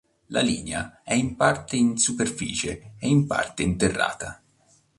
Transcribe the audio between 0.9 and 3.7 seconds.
è in parte in superficie e in parte